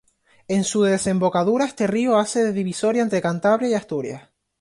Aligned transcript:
En 0.47 0.63
su 0.63 0.81
desembocadura 0.81 1.65
este 1.65 1.85
río 1.85 2.17
hace 2.17 2.43
de 2.43 2.53
divisoria 2.53 3.03
entre 3.03 3.21
Cantabria 3.21 3.69
y 3.69 3.73
Asturias. 3.75 4.29